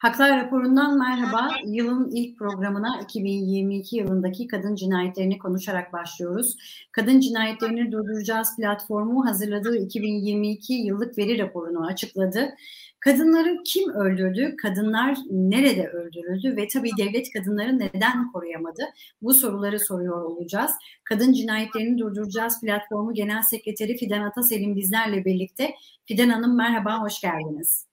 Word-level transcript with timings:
Haklar 0.00 0.44
raporundan 0.44 0.98
merhaba. 0.98 1.50
Yılın 1.64 2.10
ilk 2.10 2.38
programına 2.38 3.00
2022 3.02 3.96
yılındaki 3.96 4.46
kadın 4.46 4.74
cinayetlerini 4.74 5.38
konuşarak 5.38 5.92
başlıyoruz. 5.92 6.56
Kadın 6.92 7.20
cinayetlerini 7.20 7.92
durduracağız 7.92 8.56
platformu 8.56 9.26
hazırladığı 9.26 9.76
2022 9.76 10.72
yıllık 10.72 11.18
veri 11.18 11.38
raporunu 11.38 11.86
açıkladı. 11.86 12.54
Kadınları 13.00 13.56
kim 13.64 13.90
öldürdü? 13.90 14.56
Kadınlar 14.56 15.18
nerede 15.30 15.88
öldürüldü? 15.88 16.56
Ve 16.56 16.68
tabii 16.68 16.90
devlet 16.98 17.32
kadınları 17.32 17.78
neden 17.78 18.32
koruyamadı? 18.32 18.82
Bu 19.22 19.34
soruları 19.34 19.80
soruyor 19.80 20.22
olacağız. 20.22 20.72
Kadın 21.04 21.32
cinayetlerini 21.32 21.98
durduracağız 21.98 22.60
platformu 22.60 23.14
Genel 23.14 23.42
Sekreteri 23.42 23.96
Fidan 23.96 24.20
Atasel'in 24.20 24.76
bizlerle 24.76 25.24
birlikte. 25.24 25.74
Fidan 26.06 26.28
Hanım 26.28 26.56
merhaba, 26.56 27.02
hoş 27.02 27.20
geldiniz. 27.20 27.86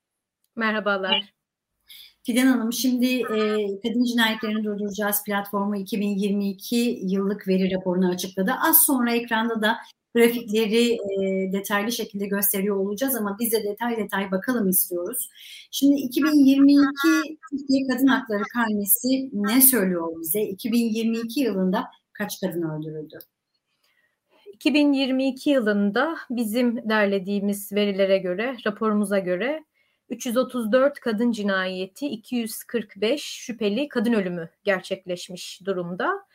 Merhabalar. 0.56 1.37
Fidan 2.28 2.48
Hanım 2.48 2.74
şimdi 2.74 3.06
e, 3.06 3.40
Kadın 3.84 4.04
Cinayetlerini 4.04 4.64
Durduracağız 4.64 5.24
platformu 5.26 5.78
2022 5.78 7.00
yıllık 7.04 7.48
veri 7.48 7.76
raporunu 7.76 8.10
açıkladı. 8.10 8.52
Az 8.70 8.86
sonra 8.86 9.12
ekranda 9.12 9.62
da 9.62 9.78
grafikleri 10.16 10.94
e, 10.94 11.52
detaylı 11.52 11.92
şekilde 11.92 12.26
gösteriyor 12.26 12.76
olacağız 12.76 13.16
ama 13.16 13.38
biz 13.40 13.52
de 13.52 13.64
detay 13.64 13.98
detay 13.98 14.32
bakalım 14.32 14.70
istiyoruz. 14.70 15.30
Şimdi 15.72 15.96
2022 16.02 16.88
Türkiye 17.52 17.88
Kadın 17.88 18.08
Hakları 18.08 18.44
Karnesi 18.54 19.30
ne 19.34 19.62
söylüyor 19.62 20.22
bize? 20.22 20.42
2022 20.42 21.40
yılında 21.40 21.86
kaç 22.14 22.40
kadın 22.42 22.62
öldürüldü? 22.62 23.20
2022 24.54 25.50
yılında 25.50 26.16
bizim 26.30 26.90
derlediğimiz 26.90 27.72
verilere 27.72 28.18
göre, 28.18 28.58
raporumuza 28.66 29.20
göre 29.20 29.64
334 30.10 31.00
kadın 31.00 31.32
cinayeti, 31.32 32.08
245 32.08 33.24
şüpheli 33.24 33.90
kadın 33.90 34.14
ölümü 34.14 34.50
gerçekleşmiş 34.64 35.62
durumda. 35.66 36.26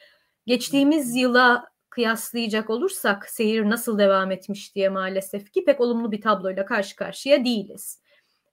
Geçtiğimiz 0.47 1.17
yıla 1.17 1.73
kıyaslayacak 1.91 2.71
olursak 2.71 3.29
seyir 3.29 3.65
nasıl 3.65 3.99
devam 3.99 4.31
etmiş 4.31 4.75
diye 4.75 4.89
maalesef 4.89 5.53
ki 5.53 5.65
pek 5.65 5.81
olumlu 5.81 6.13
bir 6.13 6.21
tabloyla 6.21 6.65
karşı 6.65 6.97
karşıya 6.97 7.45
değiliz. 7.45 8.03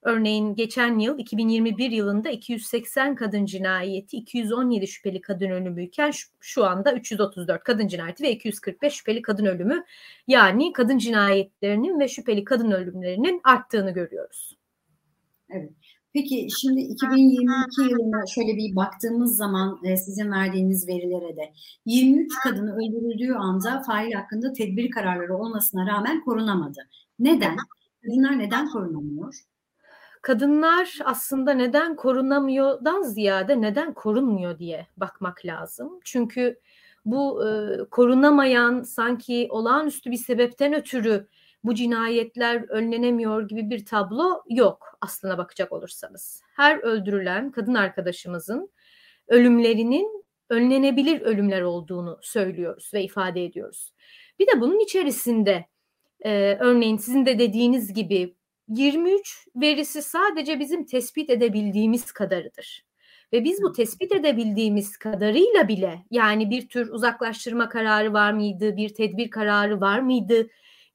Örneğin 0.01 0.55
geçen 0.55 0.99
yıl 0.99 1.19
2021 1.19 1.91
yılında 1.91 2.29
280 2.29 3.15
kadın 3.15 3.45
cinayeti, 3.45 4.17
217 4.17 4.87
şüpheli 4.87 5.21
kadın 5.21 5.49
ölümüyken 5.49 6.11
şu, 6.11 6.29
şu 6.39 6.65
anda 6.65 6.93
334 6.93 7.63
kadın 7.63 7.87
cinayeti 7.87 8.23
ve 8.23 8.31
245 8.31 8.93
şüpheli 8.93 9.21
kadın 9.21 9.45
ölümü 9.45 9.83
yani 10.27 10.73
kadın 10.73 10.97
cinayetlerinin 10.97 11.99
ve 11.99 12.07
şüpheli 12.07 12.43
kadın 12.43 12.71
ölümlerinin 12.71 13.41
arttığını 13.43 13.91
görüyoruz. 13.91 14.58
Evet. 15.49 15.71
Peki 16.13 16.47
şimdi 16.61 16.81
2022 16.81 17.81
yılına 17.81 18.27
şöyle 18.27 18.57
bir 18.57 18.75
baktığımız 18.75 19.35
zaman 19.35 19.79
e, 19.83 19.97
sizin 19.97 20.31
verdiğiniz 20.31 20.87
verilere 20.87 21.37
de 21.37 21.53
23 21.85 22.33
kadın 22.43 22.67
öldürüldüğü 22.67 23.33
anda 23.33 23.81
fail 23.81 24.11
hakkında 24.11 24.53
tedbir 24.53 24.91
kararları 24.91 25.37
olmasına 25.37 25.87
rağmen 25.87 26.21
korunamadı. 26.21 26.79
Neden? 27.19 27.57
Kadınlar 28.03 28.39
neden 28.39 28.69
korunamıyor? 28.69 29.35
Kadınlar 30.21 30.99
aslında 31.05 31.53
neden 31.53 31.95
korunamıyordan 31.95 33.01
ziyade 33.01 33.61
neden 33.61 33.93
korunmuyor 33.93 34.59
diye 34.59 34.87
bakmak 34.97 35.45
lazım. 35.45 35.99
Çünkü 36.03 36.59
bu 37.05 37.47
e, 37.47 37.77
korunamayan 37.91 38.83
sanki 38.83 39.47
olağanüstü 39.49 40.11
bir 40.11 40.17
sebepten 40.17 40.73
ötürü 40.73 41.27
bu 41.63 41.75
cinayetler 41.75 42.69
önlenemiyor 42.69 43.47
gibi 43.47 43.69
bir 43.69 43.85
tablo 43.85 44.43
yok 44.49 44.97
aslına 45.01 45.37
bakacak 45.37 45.71
olursanız. 45.71 46.41
Her 46.55 46.77
öldürülen 46.77 47.51
kadın 47.51 47.73
arkadaşımızın 47.73 48.69
ölümlerinin 49.27 50.25
önlenebilir 50.49 51.21
ölümler 51.21 51.61
olduğunu 51.61 52.19
söylüyoruz 52.21 52.91
ve 52.93 53.03
ifade 53.03 53.45
ediyoruz. 53.45 53.93
Bir 54.39 54.47
de 54.47 54.61
bunun 54.61 54.79
içerisinde 54.79 55.65
e, 56.25 56.57
örneğin 56.59 56.97
sizin 56.97 57.25
de 57.25 57.39
dediğiniz 57.39 57.93
gibi 57.93 58.35
23 58.67 59.47
verisi 59.55 60.01
sadece 60.01 60.59
bizim 60.59 60.85
tespit 60.85 61.29
edebildiğimiz 61.29 62.11
kadarıdır. 62.11 62.85
Ve 63.33 63.43
biz 63.43 63.61
bu 63.61 63.71
tespit 63.71 64.11
edebildiğimiz 64.11 64.97
kadarıyla 64.97 65.67
bile 65.67 66.05
yani 66.11 66.49
bir 66.49 66.69
tür 66.69 66.89
uzaklaştırma 66.89 67.69
kararı 67.69 68.13
var 68.13 68.33
mıydı, 68.33 68.77
bir 68.77 68.93
tedbir 68.93 69.29
kararı 69.29 69.81
var 69.81 69.99
mıydı 69.99 70.47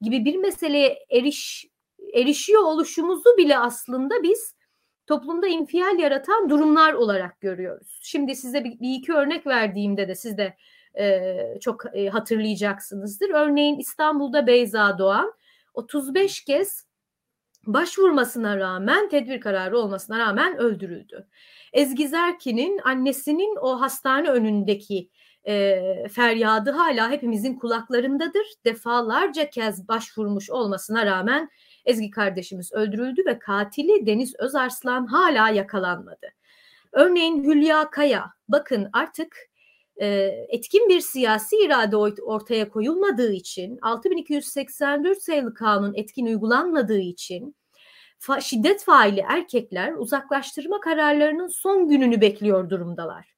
gibi 0.04 0.24
bir 0.24 0.36
meseleye 0.36 0.98
eriş 1.10 1.66
erişiyor 2.14 2.62
oluşumuzu 2.62 3.36
bile 3.38 3.58
aslında 3.58 4.22
biz 4.22 4.54
toplumda 5.06 5.46
infial 5.46 5.98
yaratan 5.98 6.50
durumlar 6.50 6.92
olarak 6.92 7.40
görüyoruz. 7.40 7.98
Şimdi 8.02 8.34
size 8.34 8.64
bir, 8.64 8.80
bir 8.80 8.94
iki 8.94 9.12
örnek 9.12 9.46
verdiğimde 9.46 10.08
de 10.08 10.14
siz 10.14 10.38
de 10.38 10.56
e, 10.98 11.36
çok 11.60 11.96
e, 11.96 12.08
hatırlayacaksınızdır. 12.08 13.30
Örneğin 13.30 13.78
İstanbul'da 13.78 14.46
Beyza 14.46 14.98
Doğan 14.98 15.32
35 15.74 16.44
kez 16.44 16.83
başvurmasına 17.66 18.56
rağmen 18.56 19.08
tedbir 19.08 19.40
kararı 19.40 19.78
olmasına 19.78 20.18
rağmen 20.18 20.56
öldürüldü. 20.56 21.26
Ezgi 21.72 22.08
Zerkin'in 22.08 22.80
annesinin 22.84 23.56
o 23.60 23.80
hastane 23.80 24.30
önündeki 24.30 25.08
e, 25.44 26.08
feryadı 26.08 26.70
hala 26.70 27.10
hepimizin 27.10 27.54
kulaklarındadır. 27.54 28.46
Defalarca 28.64 29.50
kez 29.50 29.88
başvurmuş 29.88 30.50
olmasına 30.50 31.06
rağmen 31.06 31.50
Ezgi 31.84 32.10
kardeşimiz 32.10 32.72
öldürüldü 32.72 33.22
ve 33.26 33.38
katili 33.38 34.06
Deniz 34.06 34.34
Özarslan 34.38 35.06
hala 35.06 35.48
yakalanmadı. 35.48 36.26
Örneğin 36.92 37.44
Hülya 37.44 37.90
Kaya, 37.90 38.32
bakın 38.48 38.88
artık 38.92 39.36
e, 39.96 40.06
etkin 40.48 40.88
bir 40.88 41.00
siyasi 41.00 41.56
irade 41.56 41.96
ortaya 42.22 42.68
koyulmadığı 42.68 43.32
için, 43.32 43.78
6284 43.82 45.22
sayılı 45.22 45.54
kanun 45.54 45.94
etkin 45.94 46.26
uygulanmadığı 46.26 47.00
için 47.00 47.56
şiddet 48.40 48.84
faili 48.84 49.20
erkekler 49.28 49.92
uzaklaştırma 49.92 50.80
kararlarının 50.80 51.48
son 51.48 51.88
gününü 51.88 52.20
bekliyor 52.20 52.70
durumdalar. 52.70 53.34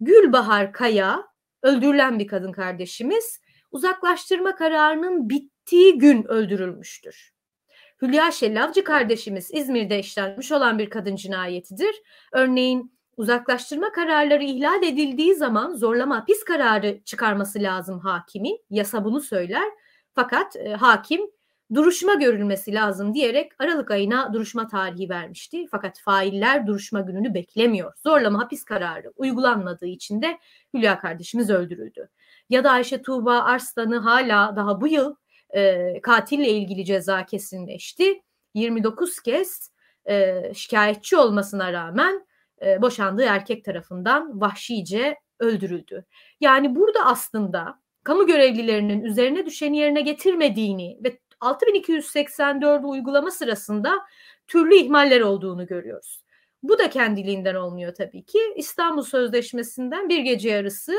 Gülbahar 0.00 0.72
Kaya 0.72 1.24
öldürülen 1.62 2.18
bir 2.18 2.26
kadın 2.26 2.52
kardeşimiz 2.52 3.40
uzaklaştırma 3.70 4.54
kararının 4.54 5.28
bittiği 5.28 5.98
gün 5.98 6.24
öldürülmüştür. 6.24 7.32
Hülya 8.02 8.32
Şellavcı 8.32 8.84
kardeşimiz 8.84 9.50
İzmir'de 9.54 9.98
işlenmiş 9.98 10.52
olan 10.52 10.78
bir 10.78 10.90
kadın 10.90 11.16
cinayetidir. 11.16 11.94
Örneğin 12.32 12.97
uzaklaştırma 13.18 13.92
kararları 13.92 14.44
ihlal 14.44 14.82
edildiği 14.82 15.34
zaman 15.34 15.74
zorlama 15.74 16.16
hapis 16.16 16.44
kararı 16.44 17.00
çıkarması 17.04 17.62
lazım 17.62 17.98
hakimin. 17.98 18.60
Yasa 18.70 19.04
bunu 19.04 19.20
söyler. 19.20 19.68
Fakat 20.14 20.56
e, 20.56 20.74
hakim 20.74 21.20
duruşma 21.74 22.14
görülmesi 22.14 22.74
lazım 22.74 23.14
diyerek 23.14 23.52
Aralık 23.58 23.90
ayına 23.90 24.32
duruşma 24.32 24.66
tarihi 24.66 25.08
vermişti. 25.08 25.66
Fakat 25.70 26.00
failler 26.00 26.66
duruşma 26.66 27.00
gününü 27.00 27.34
beklemiyor. 27.34 27.92
Zorlama 27.96 28.38
hapis 28.38 28.64
kararı 28.64 29.12
uygulanmadığı 29.16 29.86
için 29.86 30.22
de 30.22 30.38
Hülya 30.74 30.98
kardeşimiz 30.98 31.50
öldürüldü. 31.50 32.08
Ya 32.50 32.64
da 32.64 32.70
Ayşe 32.70 33.02
Tuğba 33.02 33.42
Arslan'ı 33.42 33.98
hala 33.98 34.56
daha 34.56 34.80
bu 34.80 34.88
yıl 34.88 35.14
e, 35.50 36.00
katille 36.00 36.48
ilgili 36.48 36.84
ceza 36.84 37.26
kesinleşti. 37.26 38.22
29 38.54 39.20
kez 39.20 39.72
e, 40.08 40.42
şikayetçi 40.54 41.16
olmasına 41.16 41.72
rağmen 41.72 42.27
e, 42.62 42.82
boşandığı 42.82 43.22
erkek 43.22 43.64
tarafından 43.64 44.40
vahşice 44.40 45.16
öldürüldü. 45.38 46.04
Yani 46.40 46.76
burada 46.76 47.04
aslında 47.04 47.80
kamu 48.04 48.26
görevlilerinin 48.26 49.04
üzerine 49.04 49.46
düşeni 49.46 49.78
yerine 49.78 50.00
getirmediğini 50.00 50.98
ve 51.04 51.18
6284 51.40 52.84
uygulama 52.84 53.30
sırasında 53.30 53.94
türlü 54.46 54.74
ihmaller 54.74 55.20
olduğunu 55.20 55.66
görüyoruz. 55.66 56.22
Bu 56.62 56.78
da 56.78 56.90
kendiliğinden 56.90 57.54
olmuyor 57.54 57.94
tabii 57.94 58.24
ki. 58.24 58.38
İstanbul 58.56 59.02
Sözleşmesi'nden 59.02 60.08
bir 60.08 60.18
gece 60.18 60.48
yarısı 60.50 60.94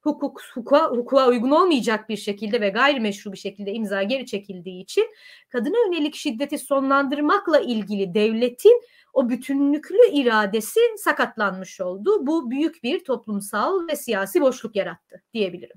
hukuk 0.00 0.42
hukuka, 0.54 0.90
hukuka 0.90 1.28
uygun 1.28 1.50
olmayacak 1.50 2.08
bir 2.08 2.16
şekilde 2.16 2.60
ve 2.60 2.68
gayrimeşru 2.68 3.32
bir 3.32 3.38
şekilde 3.38 3.72
imza 3.72 4.02
geri 4.02 4.26
çekildiği 4.26 4.82
için 4.82 5.06
kadına 5.48 5.76
yönelik 5.86 6.14
şiddeti 6.14 6.58
sonlandırmakla 6.58 7.60
ilgili 7.60 8.14
devletin 8.14 8.82
o 9.14 9.28
bütünlüklü 9.28 10.10
iradesi 10.12 10.80
sakatlanmış 10.96 11.80
oldu. 11.80 12.26
Bu 12.26 12.50
büyük 12.50 12.82
bir 12.82 13.04
toplumsal 13.04 13.88
ve 13.88 13.96
siyasi 13.96 14.40
boşluk 14.40 14.76
yarattı 14.76 15.22
diyebilirim. 15.34 15.76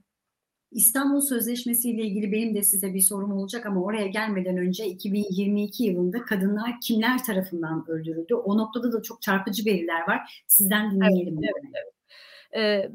İstanbul 0.71 1.21
Sözleşmesi 1.21 1.89
ile 1.89 2.01
ilgili 2.01 2.31
benim 2.31 2.55
de 2.55 2.63
size 2.63 2.93
bir 2.93 3.01
sorum 3.01 3.31
olacak 3.31 3.65
ama 3.65 3.83
oraya 3.83 4.07
gelmeden 4.07 4.57
önce 4.57 4.85
2022 4.85 5.83
yılında 5.83 6.21
kadınlar 6.21 6.75
kimler 6.81 7.23
tarafından 7.23 7.85
öldürüldü? 7.87 8.35
O 8.35 8.57
noktada 8.57 8.93
da 8.93 9.01
çok 9.01 9.21
çarpıcı 9.21 9.65
veriler 9.65 10.07
var. 10.07 10.43
Sizden 10.47 10.91
dinleyelim. 10.91 11.39
Evet, 11.43 11.49
evet, 11.55 11.71
evet. 11.73 11.93
Ee, 12.55 12.91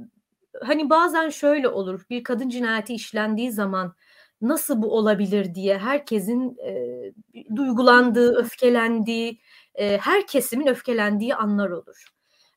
hani 0.60 0.90
bazen 0.90 1.28
şöyle 1.28 1.68
olur. 1.68 2.06
Bir 2.10 2.24
kadın 2.24 2.48
cinayeti 2.48 2.94
işlendiği 2.94 3.52
zaman 3.52 3.94
nasıl 4.42 4.82
bu 4.82 4.96
olabilir 4.96 5.54
diye 5.54 5.78
herkesin 5.78 6.56
e, 6.66 7.12
duygulandığı, 7.56 8.34
öfkelendiği, 8.36 9.40
e, 9.74 9.98
her 9.98 10.26
kesimin 10.26 10.66
öfkelendiği 10.66 11.34
anlar 11.34 11.70
olur. 11.70 12.04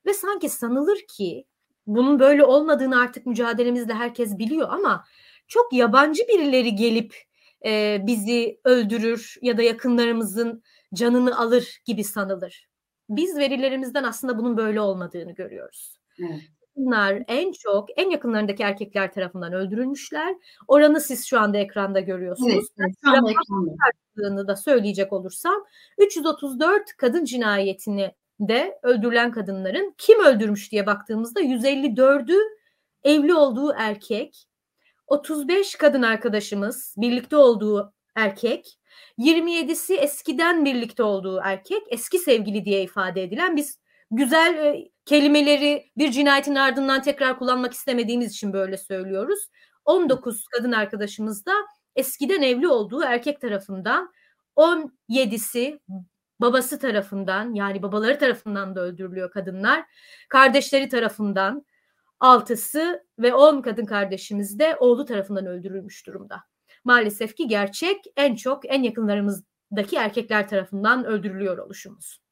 Ve 0.06 0.14
sanki 0.14 0.48
sanılır 0.48 0.98
ki 1.08 1.44
bunun 1.86 2.18
böyle 2.20 2.44
olmadığını 2.44 3.00
artık 3.00 3.26
mücadelemizde 3.26 3.94
herkes 3.94 4.38
biliyor 4.38 4.68
ama 4.70 5.04
çok 5.48 5.72
yabancı 5.72 6.22
birileri 6.28 6.74
gelip 6.74 7.14
e, 7.64 7.98
bizi 8.06 8.60
öldürür 8.64 9.34
ya 9.42 9.58
da 9.58 9.62
yakınlarımızın 9.62 10.62
canını 10.94 11.38
alır 11.38 11.80
gibi 11.84 12.04
sanılır. 12.04 12.68
Biz 13.08 13.36
verilerimizden 13.38 14.04
aslında 14.04 14.38
bunun 14.38 14.56
böyle 14.56 14.80
olmadığını 14.80 15.32
görüyoruz. 15.32 15.98
Evet. 16.18 16.40
Bunlar 16.76 17.22
en 17.28 17.52
çok 17.52 17.88
en 17.98 18.10
yakınlarındaki 18.10 18.62
erkekler 18.62 19.12
tarafından 19.12 19.52
öldürülmüşler. 19.52 20.36
Oranı 20.68 21.00
siz 21.00 21.26
şu 21.26 21.40
anda 21.40 21.58
ekranda 21.58 22.00
görüyorsunuz. 22.00 22.52
Evet, 22.54 22.64
evet, 22.78 22.94
şu 23.04 23.10
anda 23.10 23.30
ekranda. 23.30 24.48
da 24.48 24.56
söyleyecek 24.56 25.12
olursam 25.12 25.64
334 25.98 26.96
kadın 26.96 27.24
cinayetini 27.24 28.14
de 28.40 28.78
öldürülen 28.82 29.32
kadınların 29.32 29.94
kim 29.98 30.24
öldürmüş 30.24 30.72
diye 30.72 30.86
baktığımızda 30.86 31.40
154'ü 31.40 32.38
evli 33.04 33.34
olduğu 33.34 33.72
erkek, 33.72 34.46
35 35.06 35.74
kadın 35.74 36.02
arkadaşımız 36.02 36.94
birlikte 36.96 37.36
olduğu 37.36 37.92
erkek, 38.14 38.78
27'si 39.18 39.94
eskiden 39.94 40.64
birlikte 40.64 41.02
olduğu 41.02 41.40
erkek, 41.44 41.82
eski 41.88 42.18
sevgili 42.18 42.64
diye 42.64 42.82
ifade 42.82 43.22
edilen 43.22 43.56
biz 43.56 43.78
güzel 44.10 44.54
e, 44.54 44.90
kelimeleri 45.04 45.90
bir 45.96 46.12
cinayetin 46.12 46.54
ardından 46.54 47.02
tekrar 47.02 47.38
kullanmak 47.38 47.72
istemediğimiz 47.72 48.32
için 48.32 48.52
böyle 48.52 48.76
söylüyoruz. 48.76 49.48
19 49.84 50.46
kadın 50.48 50.72
arkadaşımız 50.72 51.46
da 51.46 51.52
eskiden 51.96 52.42
evli 52.42 52.68
olduğu 52.68 53.02
erkek 53.02 53.40
tarafından 53.40 54.12
17'si 54.56 55.80
babası 56.40 56.78
tarafından 56.78 57.54
yani 57.54 57.82
babaları 57.82 58.18
tarafından 58.18 58.76
da 58.76 58.80
öldürülüyor 58.80 59.30
kadınlar. 59.30 59.84
Kardeşleri 60.28 60.88
tarafından 60.88 61.66
altısı 62.20 63.04
ve 63.18 63.34
on 63.34 63.62
kadın 63.62 63.84
kardeşimiz 63.84 64.58
de 64.58 64.76
oğlu 64.76 65.04
tarafından 65.04 65.46
öldürülmüş 65.46 66.06
durumda. 66.06 66.42
Maalesef 66.84 67.36
ki 67.36 67.48
gerçek 67.48 68.04
en 68.16 68.34
çok 68.34 68.74
en 68.74 68.82
yakınlarımızdaki 68.82 69.96
erkekler 69.96 70.48
tarafından 70.48 71.04
öldürülüyor 71.04 71.58
oluşumuz. 71.58 72.25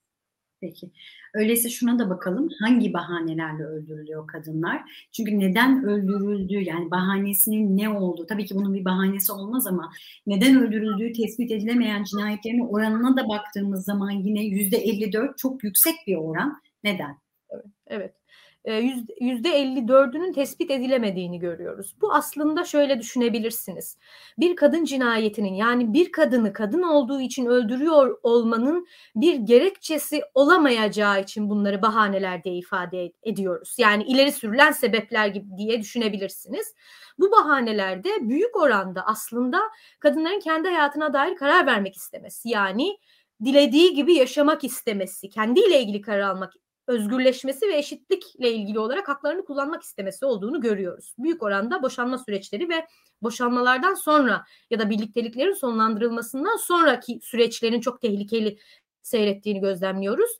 Peki. 0.60 0.90
Öyleyse 1.34 1.70
şuna 1.70 1.98
da 1.98 2.10
bakalım. 2.10 2.48
Hangi 2.60 2.92
bahanelerle 2.92 3.64
öldürülüyor 3.64 4.26
kadınlar? 4.26 5.06
Çünkü 5.12 5.38
neden 5.38 5.84
öldürüldüğü 5.84 6.60
yani 6.60 6.90
bahanesinin 6.90 7.76
ne 7.76 7.88
olduğu 7.88 8.26
tabii 8.26 8.44
ki 8.46 8.54
bunun 8.54 8.74
bir 8.74 8.84
bahanesi 8.84 9.32
olmaz 9.32 9.66
ama 9.66 9.92
neden 10.26 10.56
öldürüldüğü 10.62 11.12
tespit 11.12 11.50
edilemeyen 11.50 12.04
cinayetlerin 12.04 12.68
oranına 12.68 13.16
da 13.16 13.28
baktığımız 13.28 13.84
zaman 13.84 14.10
yine 14.10 14.44
yüzde 14.44 14.76
54 14.76 15.38
çok 15.38 15.64
yüksek 15.64 15.94
bir 16.06 16.16
oran. 16.16 16.60
Neden? 16.84 17.18
Evet. 17.50 17.64
evet. 17.86 18.23
%54'ünün 18.66 20.32
tespit 20.32 20.70
edilemediğini 20.70 21.38
görüyoruz. 21.38 21.94
Bu 22.00 22.12
aslında 22.14 22.64
şöyle 22.64 23.00
düşünebilirsiniz. 23.00 23.98
Bir 24.38 24.56
kadın 24.56 24.84
cinayetinin 24.84 25.54
yani 25.54 25.92
bir 25.92 26.12
kadını 26.12 26.52
kadın 26.52 26.82
olduğu 26.82 27.20
için 27.20 27.46
öldürüyor 27.46 28.18
olmanın 28.22 28.86
bir 29.16 29.34
gerekçesi 29.34 30.22
olamayacağı 30.34 31.22
için 31.22 31.50
bunları 31.50 31.82
bahaneler 31.82 32.44
diye 32.44 32.56
ifade 32.56 33.12
ediyoruz. 33.22 33.74
Yani 33.78 34.04
ileri 34.04 34.32
sürülen 34.32 34.72
sebepler 34.72 35.26
gibi 35.26 35.46
diye 35.56 35.80
düşünebilirsiniz. 35.80 36.74
Bu 37.18 37.32
bahanelerde 37.32 38.10
büyük 38.20 38.56
oranda 38.56 39.06
aslında 39.06 39.60
kadınların 40.00 40.40
kendi 40.40 40.68
hayatına 40.68 41.12
dair 41.12 41.36
karar 41.36 41.66
vermek 41.66 41.96
istemesi. 41.96 42.48
Yani 42.48 42.98
dilediği 43.44 43.94
gibi 43.94 44.14
yaşamak 44.14 44.64
istemesi, 44.64 45.28
kendiyle 45.28 45.80
ilgili 45.80 46.00
karar 46.00 46.20
almak 46.20 46.52
özgürleşmesi 46.86 47.68
ve 47.68 47.76
eşitlikle 47.76 48.52
ilgili 48.52 48.78
olarak 48.78 49.08
haklarını 49.08 49.44
kullanmak 49.44 49.82
istemesi 49.82 50.26
olduğunu 50.26 50.60
görüyoruz. 50.60 51.14
Büyük 51.18 51.42
oranda 51.42 51.82
boşanma 51.82 52.18
süreçleri 52.18 52.68
ve 52.68 52.86
boşanmalardan 53.22 53.94
sonra 53.94 54.44
ya 54.70 54.78
da 54.78 54.90
birlikteliklerin 54.90 55.52
sonlandırılmasından 55.52 56.56
sonraki 56.56 57.20
süreçlerin 57.22 57.80
çok 57.80 58.00
tehlikeli 58.00 58.58
seyrettiğini 59.02 59.60
gözlemliyoruz. 59.60 60.30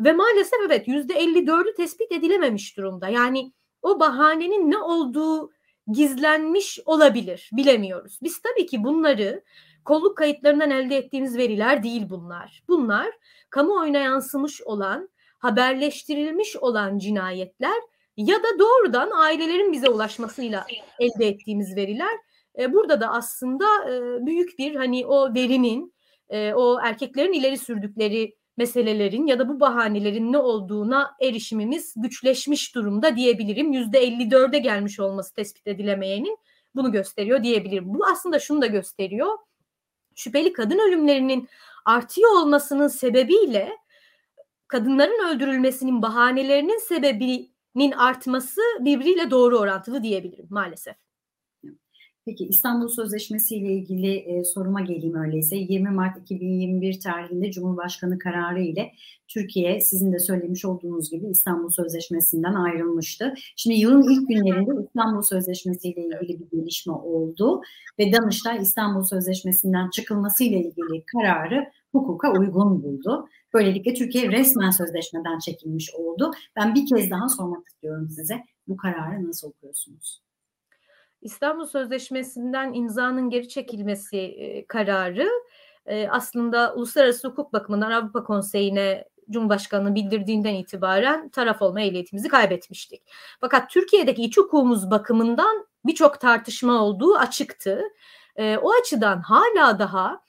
Ve 0.00 0.12
maalesef 0.12 0.60
evet 0.66 0.88
yüzde 0.88 1.14
54'ü 1.14 1.74
tespit 1.74 2.12
edilememiş 2.12 2.76
durumda. 2.76 3.08
Yani 3.08 3.52
o 3.82 4.00
bahanenin 4.00 4.70
ne 4.70 4.78
olduğu 4.78 5.50
gizlenmiş 5.92 6.80
olabilir 6.84 7.50
bilemiyoruz. 7.52 8.18
Biz 8.22 8.42
tabii 8.42 8.66
ki 8.66 8.84
bunları 8.84 9.44
kolluk 9.84 10.16
kayıtlarından 10.16 10.70
elde 10.70 10.96
ettiğimiz 10.96 11.36
veriler 11.36 11.82
değil 11.82 12.02
bunlar. 12.10 12.62
Bunlar 12.68 13.06
kamuoyuna 13.50 13.98
yansımış 13.98 14.62
olan 14.62 15.08
haberleştirilmiş 15.38 16.56
olan 16.56 16.98
cinayetler 16.98 17.78
ya 18.16 18.36
da 18.36 18.58
doğrudan 18.58 19.10
ailelerin 19.10 19.72
bize 19.72 19.88
ulaşmasıyla 19.88 20.66
elde 21.00 21.28
ettiğimiz 21.28 21.76
veriler. 21.76 22.18
E, 22.58 22.72
burada 22.72 23.00
da 23.00 23.08
aslında 23.10 23.64
e, 23.90 24.26
büyük 24.26 24.58
bir 24.58 24.74
hani 24.74 25.06
o 25.06 25.34
verinin 25.34 25.94
e, 26.28 26.52
o 26.52 26.80
erkeklerin 26.80 27.32
ileri 27.32 27.58
sürdükleri 27.58 28.38
meselelerin 28.56 29.26
ya 29.26 29.38
da 29.38 29.48
bu 29.48 29.60
bahanelerin 29.60 30.32
ne 30.32 30.38
olduğuna 30.38 31.16
erişimimiz 31.20 31.94
güçleşmiş 31.96 32.74
durumda 32.74 33.16
diyebilirim. 33.16 33.72
Yüzde 33.72 34.08
54'e 34.08 34.58
gelmiş 34.58 35.00
olması 35.00 35.34
tespit 35.34 35.66
edilemeyenin 35.66 36.38
bunu 36.74 36.92
gösteriyor 36.92 37.42
diyebilirim. 37.42 37.84
Bu 37.94 38.06
aslında 38.06 38.38
şunu 38.38 38.62
da 38.62 38.66
gösteriyor. 38.66 39.38
Şüpheli 40.14 40.52
kadın 40.52 40.78
ölümlerinin 40.78 41.48
artıyor 41.84 42.32
olmasının 42.42 42.88
sebebiyle 42.88 43.72
kadınların 44.68 45.28
öldürülmesinin 45.34 46.02
bahanelerinin 46.02 46.78
sebebinin 46.78 47.92
artması 47.96 48.60
birbiriyle 48.80 49.30
doğru 49.30 49.58
orantılı 49.58 50.02
diyebilirim 50.02 50.46
maalesef. 50.50 51.07
Peki 52.28 52.46
İstanbul 52.46 52.88
Sözleşmesi 52.88 53.56
ile 53.56 53.72
ilgili 53.72 54.16
e, 54.16 54.44
soruma 54.44 54.80
geleyim 54.80 55.14
öyleyse. 55.14 55.56
20 55.56 55.90
Mart 55.90 56.18
2021 56.18 57.00
tarihinde 57.00 57.50
Cumhurbaşkanı 57.50 58.18
kararı 58.18 58.62
ile 58.62 58.92
Türkiye 59.28 59.80
sizin 59.80 60.12
de 60.12 60.18
söylemiş 60.18 60.64
olduğunuz 60.64 61.10
gibi 61.10 61.26
İstanbul 61.26 61.70
Sözleşmesi'nden 61.70 62.54
ayrılmıştı. 62.54 63.34
Şimdi 63.56 63.76
yılın 63.76 64.02
ilk 64.12 64.28
günlerinde 64.28 64.70
İstanbul 64.86 65.22
Sözleşmesi 65.22 65.88
ile 65.88 66.00
ilgili 66.00 66.40
bir 66.40 66.58
gelişme 66.58 66.92
oldu 66.92 67.60
ve 67.98 68.12
Danıştay 68.12 68.58
İstanbul 68.62 69.02
Sözleşmesi'nden 69.02 69.90
çıkılması 69.90 70.44
ile 70.44 70.58
ilgili 70.58 71.04
kararı 71.04 71.70
hukuka 71.92 72.32
uygun 72.32 72.82
buldu. 72.82 73.28
Böylelikle 73.54 73.94
Türkiye 73.94 74.28
resmen 74.28 74.70
sözleşmeden 74.70 75.38
çekilmiş 75.38 75.94
oldu. 75.94 76.30
Ben 76.56 76.74
bir 76.74 76.86
kez 76.86 77.10
daha 77.10 77.28
sormak 77.28 77.66
istiyorum 77.68 78.08
size. 78.10 78.34
Bu 78.68 78.76
kararı 78.76 79.28
nasıl 79.28 79.48
okuyorsunuz? 79.48 80.27
İstanbul 81.22 81.66
Sözleşmesi'nden 81.66 82.72
imzanın 82.72 83.30
geri 83.30 83.48
çekilmesi 83.48 84.64
kararı 84.68 85.28
aslında 86.10 86.74
uluslararası 86.74 87.28
hukuk 87.28 87.52
bakımından 87.52 87.90
Avrupa 87.90 88.24
Konseyi'ne 88.24 89.04
Cumhurbaşkanı'nın 89.30 89.94
bildirdiğinden 89.94 90.54
itibaren 90.54 91.28
taraf 91.28 91.62
olma 91.62 91.80
ehliyetimizi 91.80 92.28
kaybetmiştik. 92.28 93.02
Fakat 93.40 93.70
Türkiye'deki 93.70 94.22
iç 94.22 94.36
hukukumuz 94.36 94.90
bakımından 94.90 95.66
birçok 95.86 96.20
tartışma 96.20 96.82
olduğu 96.82 97.14
açıktı. 97.14 97.82
O 98.38 98.72
açıdan 98.82 99.20
hala 99.20 99.78
daha 99.78 100.20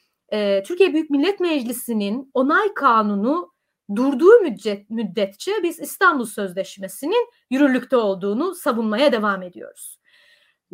Türkiye 0.65 0.93
Büyük 0.93 1.10
Millet 1.10 1.39
Meclisi'nin 1.39 2.31
onay 2.34 2.74
kanunu 2.74 3.53
durduğu 3.96 4.39
müddet, 4.41 4.89
müddetçe 4.89 5.51
biz 5.63 5.79
İstanbul 5.79 6.25
Sözleşmesi'nin 6.25 7.29
yürürlükte 7.50 7.98
olduğunu 7.98 8.55
savunmaya 8.55 9.12
devam 9.12 9.41
ediyoruz. 9.41 9.99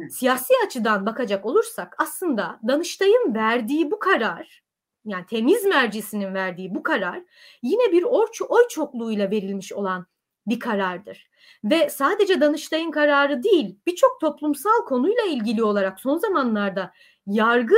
Siyasi 0.09 0.53
açıdan 0.65 1.05
bakacak 1.05 1.45
olursak 1.45 1.95
aslında 1.97 2.59
Danıştay'ın 2.67 3.35
verdiği 3.35 3.91
bu 3.91 3.99
karar 3.99 4.63
yani 5.05 5.25
temiz 5.25 5.65
mercisinin 5.65 6.33
verdiği 6.33 6.75
bu 6.75 6.83
karar 6.83 7.21
yine 7.61 7.91
bir 7.91 8.03
orçu 8.03 8.45
oy 8.49 8.67
çokluğuyla 8.69 9.31
verilmiş 9.31 9.73
olan 9.73 10.05
bir 10.47 10.59
karardır. 10.59 11.29
Ve 11.63 11.89
sadece 11.89 12.41
Danıştay'ın 12.41 12.91
kararı 12.91 13.43
değil 13.43 13.79
birçok 13.87 14.21
toplumsal 14.21 14.85
konuyla 14.87 15.23
ilgili 15.23 15.63
olarak 15.63 15.99
son 15.99 16.17
zamanlarda 16.17 16.91
yargı 17.27 17.75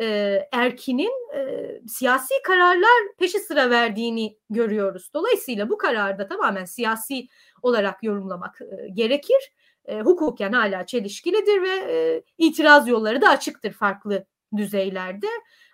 e, 0.00 0.38
erkinin 0.52 1.34
e, 1.34 1.70
siyasi 1.88 2.34
kararlar 2.44 3.16
peşi 3.18 3.38
sıra 3.38 3.70
verdiğini 3.70 4.38
görüyoruz. 4.50 5.10
Dolayısıyla 5.14 5.68
bu 5.70 5.78
kararda 5.78 6.28
tamamen 6.28 6.64
siyasi 6.64 7.28
olarak 7.62 8.02
yorumlamak 8.02 8.60
e, 8.60 8.88
gerekir. 8.88 9.52
E, 9.86 10.00
hukuken 10.00 10.52
hala 10.52 10.86
çelişkilidir 10.86 11.62
ve 11.62 11.92
e, 11.92 12.22
itiraz 12.38 12.88
yolları 12.88 13.20
da 13.20 13.28
açıktır 13.28 13.72
farklı 13.72 14.26
düzeylerde. 14.56 15.26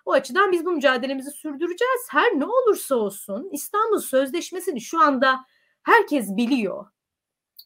O 0.05 0.11
açıdan 0.11 0.51
biz 0.51 0.65
bu 0.65 0.71
mücadelemizi 0.71 1.31
sürdüreceğiz. 1.31 2.07
Her 2.09 2.39
ne 2.39 2.45
olursa 2.45 2.95
olsun 2.95 3.49
İstanbul 3.51 3.99
Sözleşmesi'ni 3.99 4.81
şu 4.81 5.01
anda 5.01 5.39
herkes 5.83 6.37
biliyor. 6.37 6.85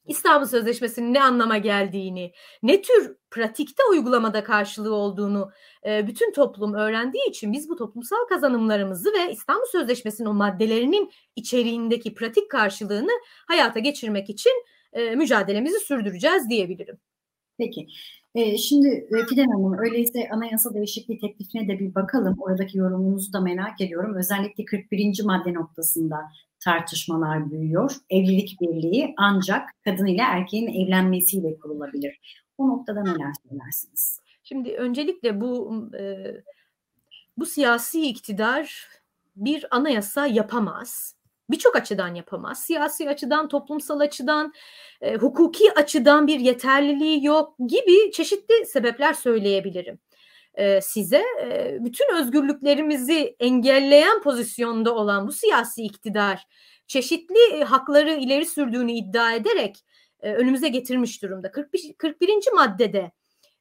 İstanbul 0.07 0.45
Sözleşmesi'nin 0.45 1.13
ne 1.13 1.23
anlama 1.23 1.57
geldiğini, 1.57 2.33
ne 2.63 2.81
tür 2.81 3.17
pratikte 3.31 3.83
uygulamada 3.91 4.43
karşılığı 4.43 4.93
olduğunu 4.93 5.51
e, 5.85 6.07
bütün 6.07 6.33
toplum 6.33 6.73
öğrendiği 6.73 7.29
için 7.29 7.53
biz 7.53 7.69
bu 7.69 7.75
toplumsal 7.75 8.27
kazanımlarımızı 8.29 9.13
ve 9.13 9.31
İstanbul 9.31 9.65
Sözleşmesi'nin 9.71 10.27
o 10.27 10.33
maddelerinin 10.33 11.11
içeriğindeki 11.35 12.13
pratik 12.13 12.51
karşılığını 12.51 13.11
hayata 13.47 13.79
geçirmek 13.79 14.29
için 14.29 14.65
e, 14.93 15.15
mücadelemizi 15.15 15.79
sürdüreceğiz 15.79 16.49
diyebilirim. 16.49 16.97
Peki. 17.57 17.87
Ee, 18.35 18.57
şimdi 18.57 18.87
e, 18.87 19.25
Fidan 19.29 19.47
Hanım 19.47 19.77
öyleyse 19.79 20.29
anayasa 20.31 20.73
değişikliği 20.73 21.19
teklifine 21.19 21.67
de 21.67 21.79
bir 21.79 21.95
bakalım. 21.95 22.35
Oradaki 22.39 22.77
yorumunuzu 22.77 23.33
da 23.33 23.41
merak 23.41 23.81
ediyorum. 23.81 24.15
Özellikle 24.15 24.65
41. 24.65 25.23
madde 25.23 25.53
noktasında 25.53 26.17
tartışmalar 26.59 27.51
büyüyor. 27.51 27.95
Evlilik 28.09 28.61
birliği 28.61 29.13
ancak 29.17 29.69
kadın 29.83 30.05
ile 30.05 30.21
erkeğin 30.21 30.67
evlenmesiyle 30.67 31.59
kurulabilir. 31.59 32.19
Bu 32.57 32.67
noktada 32.67 33.03
neler 33.03 33.33
söylersiniz? 33.49 34.19
Şimdi 34.43 34.69
öncelikle 34.69 35.41
bu 35.41 35.83
e, 35.99 36.33
bu 37.37 37.45
siyasi 37.45 38.07
iktidar 38.07 38.87
bir 39.35 39.65
anayasa 39.71 40.27
yapamaz 40.27 41.15
birçok 41.49 41.75
açıdan 41.75 42.15
yapamaz. 42.15 42.63
Siyasi 42.63 43.09
açıdan, 43.09 43.47
toplumsal 43.47 43.99
açıdan, 43.99 44.53
e, 45.01 45.15
hukuki 45.15 45.73
açıdan 45.73 46.27
bir 46.27 46.39
yeterliliği 46.39 47.25
yok 47.25 47.55
gibi 47.67 48.11
çeşitli 48.11 48.65
sebepler 48.65 49.13
söyleyebilirim. 49.13 49.99
E, 50.53 50.81
size 50.81 51.23
e, 51.43 51.77
bütün 51.79 52.15
özgürlüklerimizi 52.15 53.35
engelleyen 53.39 54.21
pozisyonda 54.21 54.95
olan 54.95 55.27
bu 55.27 55.31
siyasi 55.31 55.83
iktidar 55.83 56.47
çeşitli 56.87 57.53
e, 57.53 57.63
hakları 57.63 58.13
ileri 58.13 58.45
sürdüğünü 58.45 58.91
iddia 58.91 59.33
ederek 59.33 59.85
e, 60.19 60.33
önümüze 60.33 60.67
getirmiş 60.67 61.23
durumda. 61.23 61.51
41. 61.51 61.93
41. 61.97 62.33
maddede 62.55 63.11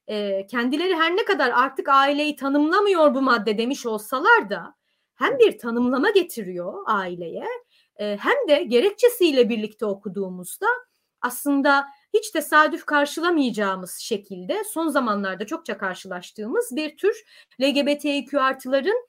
e, 0.07 0.47
kendileri 0.47 0.95
her 0.95 1.15
ne 1.15 1.25
kadar 1.25 1.49
artık 1.49 1.89
aileyi 1.89 2.35
tanımlamıyor 2.35 3.15
bu 3.15 3.21
madde 3.21 3.57
demiş 3.57 3.85
olsalar 3.85 4.49
da 4.49 4.75
hem 5.15 5.39
bir 5.39 5.57
tanımlama 5.57 6.09
getiriyor 6.09 6.83
aileye 6.85 7.47
hem 7.97 8.47
de 8.47 8.63
gerekçesiyle 8.63 9.49
birlikte 9.49 9.85
okuduğumuzda 9.85 10.67
aslında 11.21 11.85
hiç 12.13 12.31
tesadüf 12.31 12.85
karşılamayacağımız 12.85 13.95
şekilde 13.95 14.63
son 14.63 14.87
zamanlarda 14.87 15.45
çokça 15.45 15.77
karşılaştığımız 15.77 16.75
bir 16.75 16.97
tür 16.97 17.23
LGBTİQ 17.61 18.41
artıların 18.41 19.07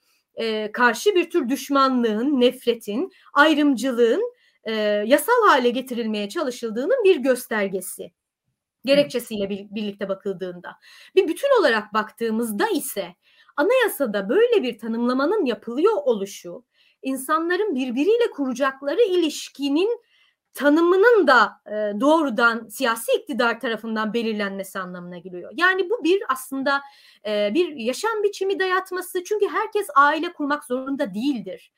karşı 0.72 1.14
bir 1.14 1.30
tür 1.30 1.48
düşmanlığın, 1.48 2.40
nefretin, 2.40 3.10
ayrımcılığın 3.34 4.32
yasal 5.06 5.48
hale 5.48 5.70
getirilmeye 5.70 6.28
çalışıldığının 6.28 7.04
bir 7.04 7.16
göstergesi. 7.16 8.12
Gerekçesiyle 8.84 9.50
bir, 9.50 9.66
birlikte 9.70 10.08
bakıldığında. 10.08 10.76
Bir 11.16 11.28
bütün 11.28 11.60
olarak 11.60 11.94
baktığımızda 11.94 12.68
ise 12.68 13.14
anayasada 13.56 14.28
böyle 14.28 14.62
bir 14.62 14.78
tanımlamanın 14.78 15.44
yapılıyor 15.44 15.92
oluşu 16.04 16.64
insanların 17.02 17.74
birbiriyle 17.74 18.30
kuracakları 18.30 19.02
ilişkinin 19.02 20.00
tanımının 20.54 21.26
da 21.26 21.52
e, 21.66 22.00
doğrudan 22.00 22.68
siyasi 22.68 23.12
iktidar 23.12 23.60
tarafından 23.60 24.14
belirlenmesi 24.14 24.78
anlamına 24.78 25.18
geliyor. 25.18 25.52
Yani 25.56 25.90
bu 25.90 26.04
bir 26.04 26.22
aslında 26.28 26.82
e, 27.26 27.54
bir 27.54 27.76
yaşam 27.76 28.22
biçimi 28.22 28.58
dayatması 28.58 29.24
çünkü 29.24 29.48
herkes 29.48 29.86
aile 29.96 30.32
kurmak 30.32 30.64
zorunda 30.64 31.14
değildir. 31.14 31.72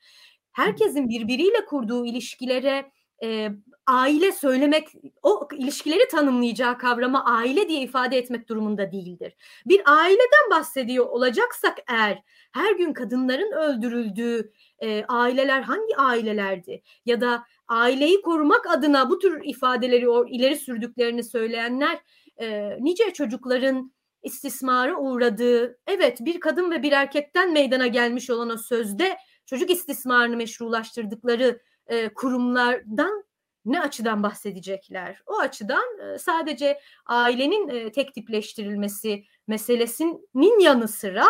Herkesin 0.51 1.09
birbiriyle 1.09 1.65
kurduğu 1.65 2.05
ilişkilere 2.05 2.91
e, 3.23 3.49
aile 3.87 4.31
söylemek, 4.31 4.87
o 5.23 5.47
ilişkileri 5.57 6.07
tanımlayacağı 6.07 6.77
kavrama 6.77 7.25
aile 7.25 7.69
diye 7.69 7.81
ifade 7.81 8.17
etmek 8.17 8.49
durumunda 8.49 8.91
değildir. 8.91 9.35
Bir 9.65 9.81
aileden 9.85 10.49
bahsediyor 10.51 11.05
olacaksak 11.05 11.77
eğer 11.89 12.23
her 12.51 12.75
gün 12.75 12.93
kadınların 12.93 13.51
öldürüldüğü 13.51 14.51
e, 14.79 15.05
aileler 15.07 15.61
hangi 15.61 15.97
ailelerdi? 15.97 16.81
Ya 17.05 17.21
da 17.21 17.43
aileyi 17.67 18.21
korumak 18.21 18.67
adına 18.69 19.09
bu 19.09 19.19
tür 19.19 19.41
ifadeleri 19.43 20.09
o, 20.09 20.27
ileri 20.27 20.55
sürdüklerini 20.55 21.23
söyleyenler 21.23 21.99
e, 22.37 22.77
nice 22.79 23.13
çocukların 23.13 23.91
istismara 24.23 24.95
uğradığı, 24.95 25.79
evet 25.87 26.17
bir 26.21 26.39
kadın 26.39 26.71
ve 26.71 26.83
bir 26.83 26.91
erkekten 26.91 27.53
meydana 27.53 27.87
gelmiş 27.87 28.29
olan 28.29 28.49
o 28.49 28.57
sözde 28.57 29.17
çocuk 29.45 29.69
istismarını 29.69 30.37
meşrulaştırdıkları 30.37 31.59
e, 31.87 32.13
kurumlardan 32.13 33.23
ne 33.65 33.81
açıdan 33.81 34.23
bahsedecekler? 34.23 35.23
O 35.27 35.37
açıdan 35.37 35.99
e, 35.99 36.17
sadece 36.17 36.79
ailenin 37.05 37.67
e, 37.67 37.91
tek 37.91 38.13
tipleştirilmesi 38.13 39.23
meselesinin 39.47 40.59
yanı 40.59 40.87
sıra 40.87 41.25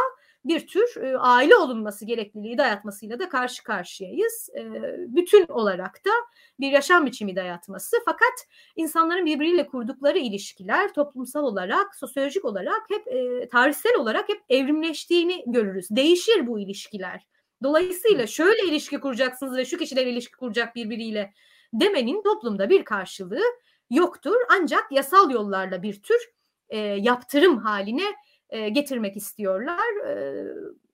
bir 0.45 0.67
tür 0.67 0.97
e, 1.01 1.17
aile 1.17 1.55
olunması 1.55 2.05
gerekliliği 2.05 2.57
dayatmasıyla 2.57 3.19
da 3.19 3.29
karşı 3.29 3.63
karşıyayız. 3.63 4.49
E, 4.57 4.63
bütün 5.07 5.47
olarak 5.47 6.05
da 6.05 6.11
bir 6.59 6.71
yaşam 6.71 7.05
biçimi 7.05 7.35
dayatması. 7.35 7.97
Fakat 8.05 8.47
insanların 8.75 9.25
birbiriyle 9.25 9.67
kurdukları 9.67 10.17
ilişkiler 10.17 10.93
toplumsal 10.93 11.43
olarak, 11.43 11.95
sosyolojik 11.95 12.45
olarak 12.45 12.81
hep 12.89 13.07
e, 13.07 13.49
tarihsel 13.49 13.95
olarak 13.95 14.29
hep 14.29 14.41
evrimleştiğini 14.49 15.43
görürüz. 15.47 15.87
Değişir 15.89 16.47
bu 16.47 16.59
ilişkiler. 16.59 17.27
Dolayısıyla 17.63 18.27
şöyle 18.27 18.67
ilişki 18.67 18.99
kuracaksınız 18.99 19.57
ve 19.57 19.65
şu 19.65 19.77
kişiler 19.77 20.05
ilişki 20.05 20.37
kuracak 20.37 20.75
birbiriyle 20.75 21.33
demenin 21.73 22.23
toplumda 22.23 22.69
bir 22.69 22.85
karşılığı 22.85 23.43
yoktur. 23.89 24.35
Ancak 24.49 24.91
yasal 24.91 25.31
yollarla 25.31 25.83
bir 25.83 26.01
tür 26.01 26.31
e, 26.69 26.77
yaptırım 26.77 27.57
haline 27.57 28.15
e, 28.49 28.69
getirmek 28.69 29.17
istiyorlar 29.17 30.07
e, 30.07 30.45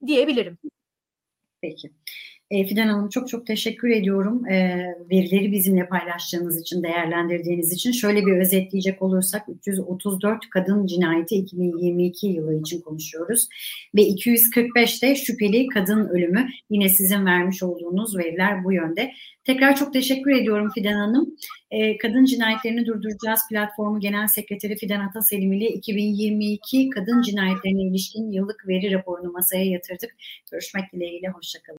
diyebilirim. 0.08 0.58
Peki. 1.62 1.92
E, 2.52 2.66
Fidan 2.66 2.88
Hanım 2.88 3.10
çok 3.10 3.30
çok 3.30 3.48
teşekkür 3.48 3.90
ediyorum 3.90 4.48
e, 4.48 4.86
verileri 5.12 5.52
bizimle 5.52 5.88
paylaştığınız 5.88 6.62
için, 6.62 6.84
değerlendirdiğiniz 6.84 7.74
için. 7.74 7.92
Şöyle 7.92 8.26
bir 8.26 8.38
özetleyecek 8.38 9.02
olursak 9.02 9.44
334 9.50 10.50
kadın 10.50 10.86
cinayeti 10.86 11.36
2022 11.36 12.28
yılı 12.28 12.60
için 12.60 12.82
konuşuyoruz. 12.82 13.48
Ve 13.96 14.02
245'te 14.02 15.16
şüpheli 15.16 15.68
kadın 15.68 16.08
ölümü 16.08 16.48
yine 16.70 16.90
sizin 16.90 17.26
vermiş 17.26 17.64
olduğunuz 17.64 18.18
veriler 18.18 18.64
bu 18.64 18.74
yönde. 18.74 19.12
Tekrar 19.44 19.76
çok 19.76 19.94
teşekkür 19.94 20.32
ediyorum 20.32 20.72
Fidan 20.76 20.94
Hanım. 20.94 21.36
E, 21.72 21.98
kadın 21.98 22.26
cinayetlerini 22.26 22.86
durduracağız 22.86 23.40
platformu 23.50 24.00
Genel 24.00 24.28
Sekreteri 24.28 24.76
Fidan 24.76 25.00
Ataselim 25.00 25.54
ile 25.54 25.68
2022 25.68 26.90
kadın 26.90 27.22
cinayetlerine 27.22 27.82
ilişkin 27.82 28.32
yıllık 28.32 28.68
veri 28.68 28.94
raporunu 28.94 29.32
masaya 29.32 29.66
yatırdık. 29.66 30.16
Görüşmek 30.52 30.94
dileğiyle, 30.94 31.28
hoşçakalın. 31.28 31.76